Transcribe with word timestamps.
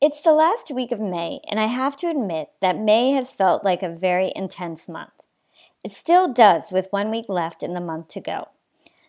It's 0.00 0.20
the 0.20 0.32
last 0.32 0.70
week 0.70 0.92
of 0.92 1.00
May, 1.00 1.40
and 1.50 1.58
I 1.58 1.66
have 1.66 1.96
to 1.96 2.06
admit 2.06 2.50
that 2.60 2.78
May 2.78 3.10
has 3.10 3.32
felt 3.32 3.64
like 3.64 3.82
a 3.82 3.88
very 3.88 4.32
intense 4.36 4.86
month. 4.86 5.10
It 5.84 5.90
still 5.90 6.32
does 6.32 6.70
with 6.70 6.86
one 6.92 7.10
week 7.10 7.24
left 7.28 7.64
in 7.64 7.74
the 7.74 7.80
month 7.80 8.06
to 8.10 8.20
go. 8.20 8.46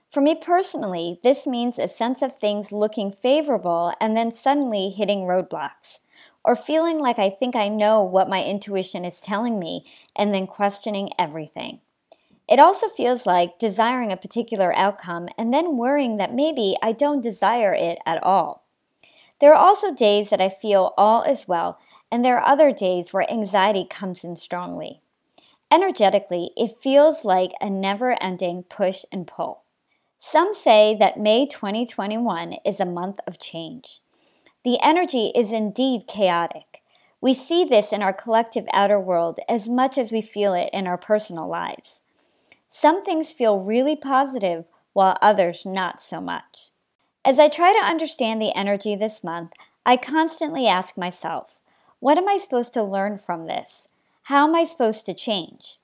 For 0.10 0.20
me 0.20 0.34
personally, 0.34 1.20
this 1.22 1.46
means 1.46 1.78
a 1.78 1.88
sense 1.88 2.24
of 2.24 2.40
things 2.40 2.72
looking 2.72 3.12
favorable 3.12 3.94
and 4.02 4.18
then 4.18 4.32
suddenly 4.32 4.90
hitting 4.90 5.28
roadblocks, 5.28 6.00
or 6.44 6.56
feeling 6.56 6.98
like 6.98 7.20
I 7.20 7.30
think 7.30 7.56
I 7.56 7.68
know 7.68 8.02
what 8.02 8.28
my 8.28 8.44
intuition 8.44 9.06
is 9.06 9.20
telling 9.20 9.60
me 9.60 9.86
and 10.16 10.34
then 10.34 10.48
questioning 10.48 11.12
everything. 11.20 11.82
It 12.48 12.60
also 12.60 12.88
feels 12.88 13.28
like 13.28 13.60
desiring 13.60 14.12
a 14.12 14.18
particular 14.18 14.76
outcome 14.76 15.30
and 15.38 15.54
then 15.54 15.78
worrying 15.78 16.18
that 16.18 16.34
maybe 16.34 16.76
I 16.82 16.94
don't 16.94 17.22
desire 17.22 17.76
it 17.76 18.00
at 18.08 18.24
all. 18.24 18.66
There 19.40 19.54
are 19.54 19.66
also 19.68 19.94
days 19.94 20.30
that 20.30 20.42
I 20.42 20.50
feel 20.50 20.94
all 20.98 21.24
is 21.24 21.48
well, 21.48 21.80
and 22.12 22.24
there 22.24 22.38
are 22.38 22.48
other 22.48 22.72
days 22.72 23.14
where 23.14 23.30
anxiety 23.32 23.86
comes 23.90 24.24
in 24.24 24.36
strongly. 24.36 25.02
Energetically, 25.72 26.52
it 26.58 26.82
feels 26.82 27.24
like 27.24 27.52
a 27.62 27.70
never 27.70 28.22
ending 28.22 28.64
push 28.64 29.06
and 29.12 29.28
pull. 29.28 29.64
Some 30.18 30.54
say 30.54 30.96
that 31.00 31.18
May 31.18 31.46
2021 31.46 32.56
is 32.66 32.80
a 32.80 32.86
month 32.86 33.18
of 33.26 33.40
change. 33.40 34.02
The 34.66 34.78
energy 34.82 35.32
is 35.36 35.54
indeed 35.54 36.08
chaotic. 36.08 36.82
We 37.22 37.34
see 37.34 37.64
this 37.64 37.94
in 37.94 38.02
our 38.02 38.14
collective 38.14 38.66
outer 38.74 39.00
world 39.00 39.40
as 39.48 39.70
much 39.70 39.98
as 39.98 40.12
we 40.12 40.22
feel 40.22 40.54
it 40.54 40.70
in 40.74 40.88
our 40.88 40.98
personal 40.98 41.48
lives. 41.48 42.02
Some 42.68 43.04
things 43.04 43.32
feel 43.32 43.60
really 43.60 43.96
positive, 43.96 44.66
while 44.94 45.18
others 45.22 45.66
not 45.66 46.02
so 46.02 46.20
much. 46.20 46.72
As 47.26 47.38
I 47.38 47.50
try 47.50 47.74
to 47.74 47.86
understand 47.86 48.42
the 48.42 48.56
energy 48.56 48.96
this 48.96 49.24
month, 49.24 49.52
I 49.86 49.98
constantly 49.98 50.68
ask 50.68 50.98
myself, 50.98 51.60
what 52.00 52.18
am 52.18 52.30
I 52.30 52.38
supposed 52.38 52.74
to 52.74 52.84
learn 52.84 53.18
from 53.18 53.46
this? 53.46 53.90
How 54.24 54.48
am 54.48 54.56
I 54.56 54.64
supposed 54.64 55.06
to 55.06 55.14
change? 55.14 55.80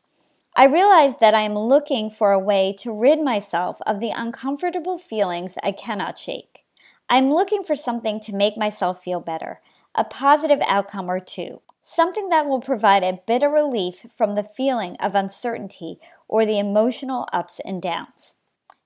I 0.55 0.63
realize 0.63 1.17
that 1.17 1.33
I 1.33 1.41
am 1.41 1.57
looking 1.57 2.09
for 2.09 2.31
a 2.31 2.39
way 2.39 2.73
to 2.79 2.93
rid 2.93 3.21
myself 3.21 3.79
of 3.85 3.99
the 3.99 4.11
uncomfortable 4.11 4.97
feelings 4.97 5.57
I 5.61 5.73
cannot 5.73 6.17
shake. 6.17 6.63
I'm 7.09 7.29
looking 7.29 7.63
for 7.63 7.75
something 7.75 8.21
to 8.21 8.33
make 8.33 8.57
myself 8.57 9.03
feel 9.03 9.19
better, 9.19 9.59
a 9.93 10.05
positive 10.05 10.61
outcome 10.65 11.09
or 11.11 11.19
two, 11.19 11.61
something 11.81 12.29
that 12.29 12.45
will 12.45 12.61
provide 12.61 13.03
a 13.03 13.19
bit 13.27 13.43
of 13.43 13.51
relief 13.51 14.05
from 14.15 14.35
the 14.35 14.43
feeling 14.43 14.95
of 15.01 15.15
uncertainty 15.15 15.99
or 16.29 16.45
the 16.45 16.59
emotional 16.59 17.27
ups 17.33 17.59
and 17.65 17.81
downs. 17.81 18.35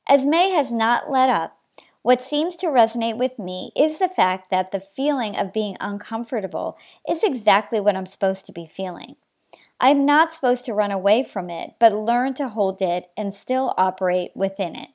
As 0.08 0.25
May 0.25 0.50
has 0.50 0.72
not 0.72 1.11
let 1.11 1.30
up, 1.30 1.58
what 2.09 2.21
seems 2.21 2.55
to 2.55 2.65
resonate 2.65 3.17
with 3.17 3.38
me 3.38 3.71
is 3.77 3.99
the 3.99 4.07
fact 4.07 4.49
that 4.49 4.71
the 4.71 4.79
feeling 4.79 5.35
of 5.35 5.53
being 5.53 5.77
uncomfortable 5.79 6.75
is 7.07 7.23
exactly 7.23 7.79
what 7.79 7.95
I'm 7.95 8.07
supposed 8.07 8.47
to 8.47 8.52
be 8.52 8.65
feeling. 8.65 9.15
I'm 9.79 10.07
not 10.07 10.33
supposed 10.33 10.65
to 10.65 10.73
run 10.73 10.89
away 10.89 11.21
from 11.21 11.52
it, 11.52 11.75
but 11.80 11.93
learn 11.93 12.33
to 12.33 12.49
hold 12.49 12.81
it 12.81 13.11
and 13.15 13.31
still 13.31 13.75
operate 13.77 14.31
within 14.33 14.75
it. 14.75 14.89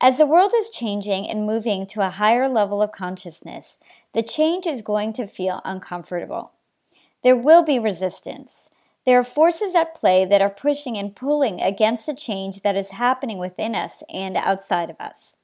As 0.00 0.16
the 0.16 0.24
world 0.24 0.52
is 0.56 0.70
changing 0.70 1.28
and 1.28 1.44
moving 1.44 1.86
to 1.88 2.00
a 2.00 2.08
higher 2.08 2.48
level 2.48 2.80
of 2.80 2.90
consciousness, 2.90 3.76
the 4.14 4.22
change 4.22 4.66
is 4.66 4.80
going 4.80 5.12
to 5.12 5.26
feel 5.26 5.60
uncomfortable. 5.62 6.52
There 7.22 7.36
will 7.36 7.64
be 7.64 7.78
resistance. 7.78 8.70
There 9.04 9.18
are 9.18 9.24
forces 9.24 9.74
at 9.74 9.94
play 9.94 10.24
that 10.24 10.40
are 10.40 10.48
pushing 10.48 10.96
and 10.96 11.14
pulling 11.14 11.60
against 11.60 12.06
the 12.06 12.14
change 12.14 12.62
that 12.62 12.76
is 12.76 12.92
happening 12.92 13.36
within 13.36 13.74
us 13.74 14.02
and 14.08 14.38
outside 14.38 14.88
of 14.88 14.96
us. 14.98 15.35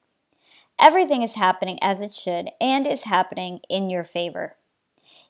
Everything 0.79 1.21
is 1.21 1.35
happening 1.35 1.77
as 1.81 2.01
it 2.01 2.11
should 2.11 2.49
and 2.59 2.85
is 2.85 3.03
happening 3.03 3.59
in 3.69 3.89
your 3.89 4.03
favor. 4.03 4.55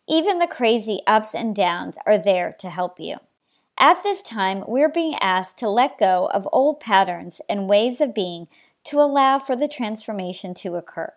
Even 0.08 0.40
the 0.40 0.48
crazy 0.48 1.02
ups 1.08 1.34
and 1.34 1.56
downs 1.56 1.98
are 2.06 2.18
there 2.18 2.56
to 2.60 2.70
help 2.70 3.00
you. 3.00 3.18
At 3.80 4.04
this 4.04 4.22
time, 4.22 4.64
we're 4.68 4.90
being 4.90 5.16
asked 5.22 5.58
to 5.60 5.70
let 5.70 5.98
go 5.98 6.30
of 6.34 6.48
old 6.52 6.80
patterns 6.80 7.42
and 7.50 7.68
ways 7.68 8.02
of 8.02 8.14
being 8.14 8.48
to 8.86 9.00
allow 9.00 9.40
for 9.40 9.56
the 9.56 9.68
transformation 9.68 10.54
to 10.56 10.76
occur. 10.76 11.14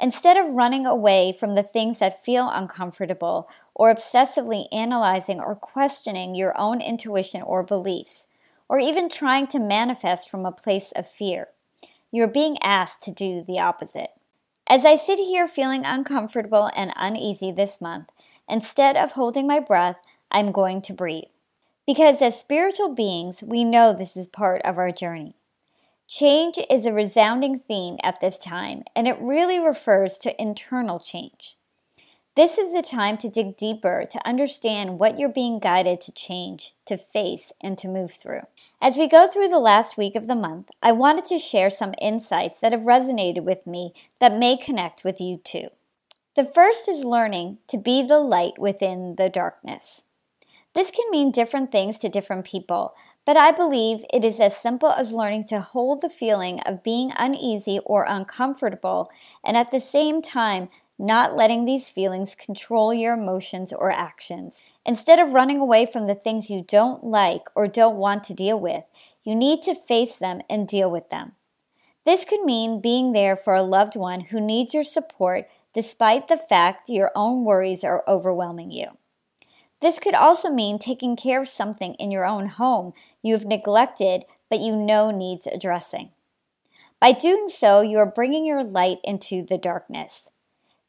Instead 0.00 0.36
of 0.36 0.54
running 0.54 0.84
away 0.84 1.32
from 1.32 1.54
the 1.54 1.62
things 1.62 2.00
that 2.00 2.24
feel 2.24 2.50
uncomfortable 2.50 3.48
or 3.74 3.94
obsessively 3.94 4.66
analyzing 4.72 5.40
or 5.40 5.54
questioning 5.54 6.34
your 6.34 6.58
own 6.58 6.80
intuition 6.80 7.40
or 7.40 7.62
beliefs, 7.62 8.26
or 8.68 8.78
even 8.78 9.08
trying 9.08 9.46
to 9.46 9.58
manifest 9.60 10.28
from 10.28 10.44
a 10.44 10.50
place 10.50 10.92
of 10.96 11.08
fear, 11.08 11.48
you're 12.12 12.28
being 12.28 12.56
asked 12.62 13.02
to 13.02 13.10
do 13.10 13.42
the 13.42 13.58
opposite. 13.58 14.10
As 14.68 14.84
I 14.84 14.94
sit 14.96 15.18
here 15.18 15.48
feeling 15.48 15.84
uncomfortable 15.84 16.70
and 16.76 16.92
uneasy 16.94 17.50
this 17.50 17.80
month, 17.80 18.10
instead 18.48 18.96
of 18.96 19.12
holding 19.12 19.46
my 19.46 19.58
breath, 19.58 19.96
I'm 20.30 20.52
going 20.52 20.82
to 20.82 20.92
breathe. 20.92 21.30
Because 21.86 22.22
as 22.22 22.38
spiritual 22.38 22.94
beings, 22.94 23.42
we 23.42 23.64
know 23.64 23.92
this 23.92 24.16
is 24.16 24.28
part 24.28 24.62
of 24.62 24.78
our 24.78 24.92
journey. 24.92 25.34
Change 26.06 26.58
is 26.70 26.86
a 26.86 26.92
resounding 26.92 27.58
theme 27.58 27.96
at 28.02 28.20
this 28.20 28.38
time, 28.38 28.82
and 28.94 29.08
it 29.08 29.18
really 29.18 29.58
refers 29.58 30.18
to 30.18 30.40
internal 30.40 30.98
change. 30.98 31.56
This 32.34 32.56
is 32.56 32.72
the 32.72 32.80
time 32.80 33.18
to 33.18 33.28
dig 33.28 33.58
deeper 33.58 34.06
to 34.10 34.26
understand 34.26 34.98
what 34.98 35.18
you're 35.18 35.28
being 35.28 35.58
guided 35.58 36.00
to 36.00 36.12
change, 36.12 36.72
to 36.86 36.96
face, 36.96 37.52
and 37.60 37.76
to 37.76 37.88
move 37.88 38.12
through. 38.12 38.46
As 38.80 38.96
we 38.96 39.06
go 39.06 39.28
through 39.28 39.48
the 39.48 39.58
last 39.58 39.98
week 39.98 40.16
of 40.16 40.28
the 40.28 40.34
month, 40.34 40.70
I 40.82 40.92
wanted 40.92 41.26
to 41.26 41.38
share 41.38 41.68
some 41.68 41.94
insights 42.00 42.58
that 42.60 42.72
have 42.72 42.82
resonated 42.82 43.44
with 43.44 43.66
me 43.66 43.92
that 44.18 44.34
may 44.34 44.56
connect 44.56 45.04
with 45.04 45.20
you 45.20 45.42
too. 45.44 45.68
The 46.34 46.44
first 46.44 46.88
is 46.88 47.04
learning 47.04 47.58
to 47.68 47.76
be 47.76 48.02
the 48.02 48.18
light 48.18 48.58
within 48.58 49.16
the 49.16 49.28
darkness. 49.28 50.04
This 50.74 50.90
can 50.90 51.10
mean 51.10 51.32
different 51.32 51.70
things 51.70 51.98
to 51.98 52.08
different 52.08 52.46
people, 52.46 52.94
but 53.26 53.36
I 53.36 53.52
believe 53.52 54.06
it 54.12 54.24
is 54.24 54.40
as 54.40 54.56
simple 54.56 54.90
as 54.90 55.12
learning 55.12 55.44
to 55.48 55.60
hold 55.60 56.00
the 56.00 56.08
feeling 56.08 56.60
of 56.60 56.82
being 56.82 57.12
uneasy 57.16 57.78
or 57.84 58.06
uncomfortable 58.08 59.10
and 59.44 59.54
at 59.54 59.70
the 59.70 59.80
same 59.80 60.22
time 60.22 60.70
not 61.02 61.34
letting 61.34 61.64
these 61.64 61.90
feelings 61.90 62.36
control 62.36 62.94
your 62.94 63.14
emotions 63.14 63.72
or 63.72 63.90
actions. 63.90 64.62
Instead 64.86 65.18
of 65.18 65.34
running 65.34 65.58
away 65.58 65.84
from 65.84 66.06
the 66.06 66.14
things 66.14 66.48
you 66.48 66.64
don't 66.66 67.02
like 67.02 67.42
or 67.56 67.66
don't 67.66 67.96
want 67.96 68.22
to 68.22 68.32
deal 68.32 68.58
with, 68.58 68.84
you 69.24 69.34
need 69.34 69.62
to 69.62 69.74
face 69.74 70.14
them 70.14 70.40
and 70.48 70.68
deal 70.68 70.88
with 70.88 71.10
them. 71.10 71.32
This 72.04 72.24
could 72.24 72.44
mean 72.44 72.80
being 72.80 73.10
there 73.12 73.36
for 73.36 73.54
a 73.56 73.62
loved 73.62 73.96
one 73.96 74.20
who 74.20 74.40
needs 74.40 74.72
your 74.72 74.84
support 74.84 75.48
despite 75.74 76.28
the 76.28 76.36
fact 76.36 76.88
your 76.88 77.10
own 77.16 77.44
worries 77.44 77.82
are 77.82 78.04
overwhelming 78.06 78.70
you. 78.70 78.96
This 79.80 79.98
could 79.98 80.14
also 80.14 80.50
mean 80.50 80.78
taking 80.78 81.16
care 81.16 81.42
of 81.42 81.48
something 81.48 81.94
in 81.94 82.12
your 82.12 82.24
own 82.24 82.46
home 82.46 82.92
you've 83.22 83.44
neglected 83.44 84.24
but 84.48 84.60
you 84.60 84.76
know 84.76 85.10
needs 85.10 85.48
addressing. 85.48 86.10
By 87.00 87.10
doing 87.10 87.48
so, 87.48 87.80
you 87.80 87.98
are 87.98 88.06
bringing 88.06 88.44
your 88.46 88.62
light 88.62 88.98
into 89.02 89.44
the 89.44 89.58
darkness. 89.58 90.30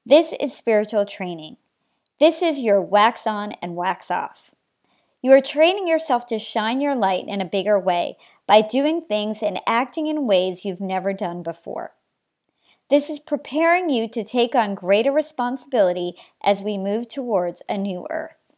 This 0.05 0.33
is 0.37 0.53
spiritual 0.53 1.05
training. 1.05 1.55
This 2.19 2.41
is 2.41 2.59
your 2.59 2.81
wax 2.81 3.25
on 3.25 3.53
and 3.61 3.77
wax 3.77 4.11
off. 4.11 4.53
You 5.21 5.31
are 5.31 5.39
training 5.39 5.87
yourself 5.87 6.25
to 6.25 6.37
shine 6.37 6.81
your 6.81 6.93
light 6.93 7.23
in 7.25 7.39
a 7.39 7.45
bigger 7.45 7.79
way 7.79 8.17
by 8.45 8.59
doing 8.59 8.99
things 8.99 9.41
and 9.41 9.61
acting 9.65 10.07
in 10.07 10.27
ways 10.27 10.65
you've 10.65 10.81
never 10.81 11.13
done 11.13 11.41
before. 11.41 11.93
This 12.89 13.09
is 13.09 13.19
preparing 13.19 13.89
you 13.89 14.09
to 14.09 14.25
take 14.25 14.55
on 14.55 14.75
greater 14.75 15.11
responsibility 15.11 16.15
as 16.43 16.61
we 16.61 16.77
move 16.77 17.07
towards 17.07 17.63
a 17.69 17.77
new 17.77 18.05
earth. 18.09 18.51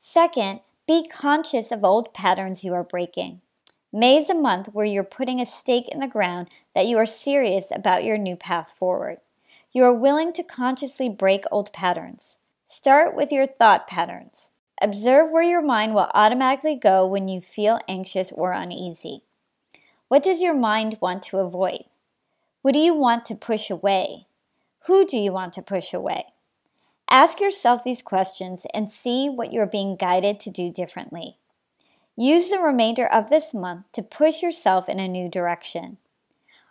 Second, 0.00 0.60
be 0.88 1.06
conscious 1.06 1.70
of 1.70 1.84
old 1.84 2.12
patterns 2.12 2.64
you 2.64 2.74
are 2.74 2.82
breaking. 2.82 3.40
May 3.92 4.16
is 4.16 4.28
a 4.28 4.34
month 4.34 4.70
where 4.72 4.84
you're 4.84 5.04
putting 5.04 5.40
a 5.40 5.46
stake 5.46 5.88
in 5.88 6.00
the 6.00 6.08
ground 6.08 6.48
that 6.74 6.86
you 6.86 6.98
are 6.98 7.06
serious 7.06 7.70
about 7.72 8.02
your 8.02 8.18
new 8.18 8.34
path 8.34 8.74
forward. 8.76 9.18
You 9.72 9.84
are 9.84 9.92
willing 9.92 10.32
to 10.32 10.42
consciously 10.42 11.08
break 11.08 11.44
old 11.50 11.72
patterns. 11.72 12.38
Start 12.64 13.14
with 13.14 13.30
your 13.30 13.46
thought 13.46 13.86
patterns. 13.86 14.50
Observe 14.80 15.30
where 15.30 15.42
your 15.42 15.60
mind 15.60 15.94
will 15.94 16.10
automatically 16.14 16.74
go 16.74 17.06
when 17.06 17.28
you 17.28 17.40
feel 17.40 17.78
anxious 17.86 18.32
or 18.32 18.52
uneasy. 18.52 19.22
What 20.08 20.22
does 20.22 20.40
your 20.40 20.54
mind 20.54 20.96
want 21.00 21.22
to 21.24 21.38
avoid? 21.38 21.84
What 22.62 22.72
do 22.72 22.78
you 22.78 22.94
want 22.94 23.24
to 23.26 23.34
push 23.34 23.68
away? 23.70 24.26
Who 24.86 25.04
do 25.04 25.18
you 25.18 25.32
want 25.32 25.52
to 25.54 25.62
push 25.62 25.92
away? 25.92 26.26
Ask 27.10 27.40
yourself 27.40 27.84
these 27.84 28.02
questions 28.02 28.66
and 28.72 28.90
see 28.90 29.28
what 29.28 29.52
you're 29.52 29.66
being 29.66 29.96
guided 29.96 30.40
to 30.40 30.50
do 30.50 30.70
differently. 30.70 31.36
Use 32.16 32.48
the 32.48 32.58
remainder 32.58 33.06
of 33.06 33.28
this 33.28 33.52
month 33.52 33.84
to 33.92 34.02
push 34.02 34.42
yourself 34.42 34.88
in 34.88 34.98
a 34.98 35.06
new 35.06 35.28
direction. 35.28 35.98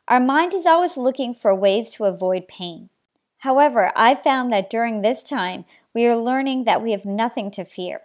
Our 0.08 0.22
mind 0.22 0.54
is 0.54 0.66
always 0.66 0.96
looking 0.96 1.34
for 1.34 1.54
ways 1.54 1.90
to 1.92 2.06
avoid 2.06 2.48
pain. 2.48 2.90
However, 3.40 3.92
I 3.94 4.16
found 4.16 4.52
that 4.52 4.70
during 4.70 5.02
this 5.02 5.22
time, 5.22 5.66
we 5.94 6.06
are 6.06 6.16
learning 6.16 6.64
that 6.64 6.82
we 6.82 6.92
have 6.92 7.04
nothing 7.04 7.52
to 7.52 7.66
fear. 7.66 8.02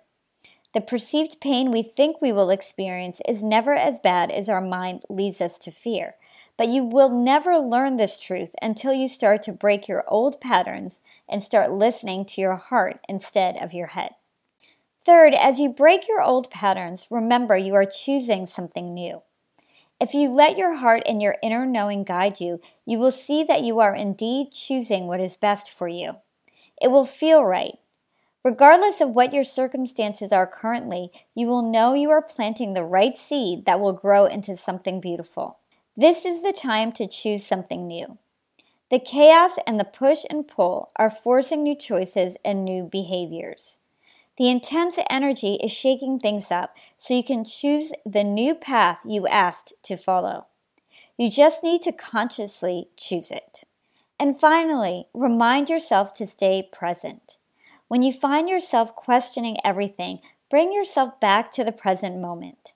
The 0.74 0.80
perceived 0.80 1.40
pain 1.40 1.70
we 1.70 1.82
think 1.82 2.20
we 2.20 2.32
will 2.32 2.50
experience 2.50 3.20
is 3.28 3.42
never 3.42 3.74
as 3.74 4.00
bad 4.00 4.30
as 4.32 4.48
our 4.48 4.60
mind 4.60 5.02
leads 5.08 5.40
us 5.40 5.58
to 5.60 5.70
fear. 5.70 6.16
But 6.56 6.68
you 6.68 6.82
will 6.82 7.08
never 7.08 7.58
learn 7.58 7.98
this 7.98 8.18
truth 8.18 8.54
until 8.60 8.92
you 8.92 9.06
start 9.06 9.42
to 9.44 9.52
break 9.52 9.86
your 9.86 10.04
old 10.08 10.40
patterns 10.40 11.02
and 11.28 11.42
start 11.42 11.70
listening 11.70 12.24
to 12.24 12.40
your 12.40 12.56
heart 12.56 12.98
instead 13.08 13.56
of 13.62 13.72
your 13.72 13.88
head. 13.88 14.12
Third, 15.04 15.34
as 15.34 15.60
you 15.60 15.68
break 15.68 16.08
your 16.08 16.22
old 16.22 16.50
patterns, 16.50 17.06
remember 17.10 17.56
you 17.56 17.74
are 17.74 17.86
choosing 17.86 18.46
something 18.46 18.92
new. 18.92 19.22
If 20.02 20.14
you 20.14 20.30
let 20.30 20.58
your 20.58 20.78
heart 20.78 21.04
and 21.06 21.22
your 21.22 21.36
inner 21.44 21.64
knowing 21.64 22.02
guide 22.02 22.40
you, 22.40 22.60
you 22.84 22.98
will 22.98 23.12
see 23.12 23.44
that 23.44 23.62
you 23.62 23.78
are 23.78 23.94
indeed 23.94 24.50
choosing 24.50 25.06
what 25.06 25.20
is 25.20 25.36
best 25.36 25.70
for 25.70 25.86
you. 25.86 26.16
It 26.80 26.88
will 26.88 27.04
feel 27.04 27.44
right. 27.44 27.74
Regardless 28.42 29.00
of 29.00 29.10
what 29.10 29.32
your 29.32 29.44
circumstances 29.44 30.32
are 30.32 30.44
currently, 30.44 31.10
you 31.36 31.46
will 31.46 31.62
know 31.62 31.94
you 31.94 32.10
are 32.10 32.20
planting 32.20 32.74
the 32.74 32.82
right 32.82 33.16
seed 33.16 33.64
that 33.66 33.78
will 33.78 33.92
grow 33.92 34.26
into 34.26 34.56
something 34.56 35.00
beautiful. 35.00 35.60
This 35.94 36.24
is 36.24 36.42
the 36.42 36.52
time 36.52 36.90
to 36.94 37.06
choose 37.06 37.46
something 37.46 37.86
new. 37.86 38.18
The 38.90 38.98
chaos 38.98 39.56
and 39.68 39.78
the 39.78 39.84
push 39.84 40.24
and 40.28 40.48
pull 40.48 40.90
are 40.96 41.10
forcing 41.10 41.62
new 41.62 41.76
choices 41.76 42.36
and 42.44 42.64
new 42.64 42.82
behaviors. 42.82 43.78
The 44.38 44.48
intense 44.48 44.98
energy 45.10 45.58
is 45.62 45.70
shaking 45.70 46.18
things 46.18 46.50
up 46.50 46.74
so 46.96 47.14
you 47.14 47.22
can 47.22 47.44
choose 47.44 47.92
the 48.06 48.24
new 48.24 48.54
path 48.54 49.02
you 49.06 49.26
asked 49.26 49.74
to 49.84 49.96
follow. 49.96 50.46
You 51.18 51.30
just 51.30 51.62
need 51.62 51.82
to 51.82 51.92
consciously 51.92 52.88
choose 52.96 53.30
it. 53.30 53.64
And 54.18 54.38
finally, 54.38 55.08
remind 55.12 55.68
yourself 55.68 56.14
to 56.14 56.26
stay 56.26 56.66
present. 56.72 57.38
When 57.88 58.02
you 58.02 58.12
find 58.12 58.48
yourself 58.48 58.94
questioning 58.94 59.58
everything, 59.64 60.20
bring 60.48 60.72
yourself 60.72 61.20
back 61.20 61.50
to 61.52 61.64
the 61.64 61.72
present 61.72 62.18
moment. 62.18 62.72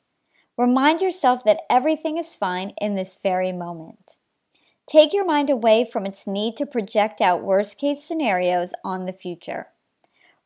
Remind 0.59 1.01
yourself 1.01 1.43
that 1.45 1.63
everything 1.71 2.19
is 2.19 2.35
fine 2.35 2.75
in 2.81 2.95
this 2.95 3.19
very 3.23 3.53
moment. 3.53 4.17
Take 4.87 5.13
your 5.13 5.25
mind 5.25 5.51
away 5.51 5.85
from 5.85 6.05
its 6.05 6.27
need 6.27 6.57
to 6.59 6.67
project 6.67 7.21
out 7.21 7.43
worst 7.43 7.79
case 7.79 8.05
scenarios 8.05 8.73
on 8.85 9.07
the 9.07 9.13
future. 9.13 9.69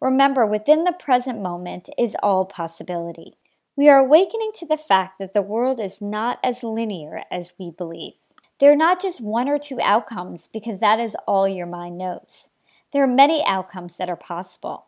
Remember, 0.00 0.47
within 0.47 0.85
the 0.85 0.93
present 0.93 1.41
moment 1.43 1.91
is 1.99 2.17
all 2.23 2.44
possibility. 2.47 3.35
We 3.76 3.88
are 3.88 3.99
awakening 3.99 4.52
to 4.56 4.67
the 4.67 4.79
fact 4.79 5.19
that 5.19 5.32
the 5.35 5.43
world 5.43 5.79
is 5.79 6.00
not 6.00 6.38
as 6.43 6.64
linear 6.64 7.23
as 7.31 7.52
we 7.58 7.70
believe. 7.70 8.14
There 8.58 8.73
are 8.73 8.76
not 8.76 9.00
just 9.00 9.20
one 9.20 9.49
or 9.49 9.58
two 9.58 9.81
outcomes 9.82 10.49
because 10.49 10.81
that 10.81 11.00
is 11.00 11.17
all 11.26 11.49
your 11.49 11.67
mind 11.67 11.99
knows. 11.99 12.49
There 12.93 13.02
are 13.02 13.06
many 13.06 13.44
outcomes 13.47 13.97
that 13.97 14.11
are 14.11 14.17
possible. 14.17 14.87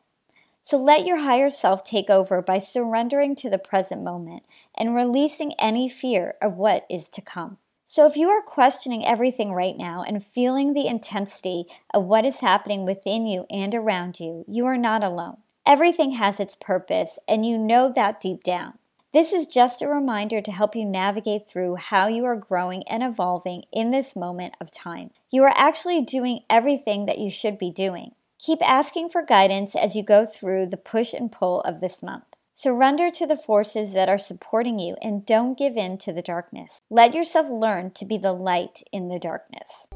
So 0.61 0.77
let 0.77 1.07
your 1.07 1.19
higher 1.19 1.51
self 1.51 1.85
take 1.85 2.09
over 2.09 2.41
by 2.41 2.59
surrendering 2.59 3.35
to 3.37 3.51
the 3.51 3.59
present 3.59 4.03
moment 4.03 4.45
and 4.77 4.95
releasing 4.95 5.55
any 5.55 5.89
fear 5.89 6.35
of 6.41 6.57
what 6.57 6.87
is 6.89 7.09
to 7.09 7.21
come. 7.21 7.59
So, 7.85 8.07
if 8.07 8.17
you 8.17 8.29
are 8.29 8.43
questioning 8.43 9.05
everything 9.05 9.53
right 9.53 9.77
now 9.77 10.03
and 10.03 10.25
feeling 10.25 10.73
the 10.73 10.87
intensity 10.87 11.65
of 11.93 12.05
what 12.05 12.25
is 12.25 12.41
happening 12.41 12.85
within 12.85 13.27
you 13.27 13.45
and 13.51 13.75
around 13.75 14.21
you, 14.21 14.45
you 14.47 14.65
are 14.67 14.79
not 14.79 15.03
alone. 15.03 15.39
Everything 15.67 16.13
has 16.13 16.41
its 16.41 16.57
purpose, 16.57 17.19
and 17.29 17.45
you 17.45 17.59
know 17.59 17.93
that 17.93 18.21
deep 18.21 18.43
down. 18.43 18.79
This 19.13 19.33
is 19.33 19.47
just 19.47 19.83
a 19.83 19.89
reminder 19.89 20.41
to 20.41 20.53
help 20.53 20.75
you 20.75 20.87
navigate 20.87 21.47
through 21.47 21.77
how 21.77 22.07
you 22.07 22.25
are 22.25 22.37
growing 22.37 22.83
and 22.89 23.03
evolving 23.03 23.65
in 23.71 23.91
this 23.91 24.17
moment 24.17 24.55
of 24.61 24.73
time. 24.73 25.11
You 25.31 25.43
are 25.43 25.55
actually 25.55 26.01
doing 26.01 26.41
everything 26.49 27.07
that 27.07 27.19
you 27.19 27.29
should 27.29 27.59
be 27.59 27.71
doing. 27.71 28.13
Keep 28.39 28.63
asking 28.63 29.11
for 29.11 29.23
guidance 29.23 29.77
as 29.77 29.95
you 29.95 30.03
go 30.03 30.25
through 30.25 30.67
the 30.67 30.77
push 30.77 31.13
and 31.13 31.31
pull 31.31 31.61
of 31.61 31.81
this 31.81 32.03
month. 32.03 32.32
Surrender 32.63 33.11
to 33.11 33.27
the 33.27 33.37
forces 33.37 33.93
that 33.93 34.09
are 34.09 34.19
supporting 34.19 34.79
you 34.79 34.95
and 35.03 35.27
don't 35.27 35.59
give 35.59 35.77
in 35.77 35.99
to 35.99 36.13
the 36.13 36.23
darkness. 36.23 36.81
Let 36.91 37.13
yourself 37.13 37.51
learn 37.51 37.91
to 37.95 38.05
be 38.05 38.17
the 38.17 38.33
light 38.33 38.85
in 38.93 39.09
the 39.09 39.19
darkness. 39.19 39.89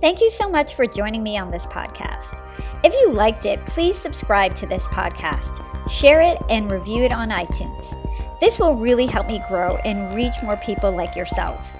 Thank 0.00 0.20
you 0.20 0.28
so 0.28 0.50
much 0.50 0.74
for 0.74 0.88
joining 0.88 1.22
me 1.22 1.38
on 1.38 1.52
this 1.52 1.66
podcast. 1.66 2.42
If 2.82 2.92
you 2.94 3.12
liked 3.12 3.46
it, 3.46 3.64
please 3.64 3.96
subscribe 3.96 4.56
to 4.56 4.66
this 4.66 4.88
podcast, 4.88 5.62
share 5.88 6.20
it, 6.20 6.38
and 6.50 6.68
review 6.68 7.04
it 7.04 7.12
on 7.12 7.28
iTunes. 7.28 7.94
This 8.40 8.58
will 8.58 8.74
really 8.74 9.06
help 9.06 9.28
me 9.28 9.40
grow 9.46 9.76
and 9.84 10.12
reach 10.12 10.34
more 10.42 10.56
people 10.56 10.90
like 10.90 11.14
yourselves. 11.14 11.76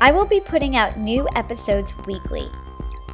I 0.00 0.10
will 0.10 0.24
be 0.24 0.40
putting 0.40 0.76
out 0.76 0.96
new 0.96 1.28
episodes 1.36 1.94
weekly. 2.06 2.48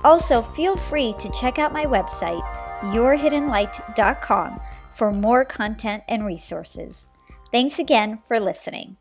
Also, 0.05 0.41
feel 0.41 0.77
free 0.77 1.13
to 1.15 1.29
check 1.31 1.59
out 1.59 1.73
my 1.73 1.87
website, 1.87 2.45
yourhiddenlight.com 2.83 4.61
for 4.93 5.13
more 5.13 5.45
content 5.45 6.05
and 6.09 6.25
resources. 6.25 7.09
Thanks 7.51 7.79
again 7.79 8.21
for 8.25 8.39
listening. 8.41 8.97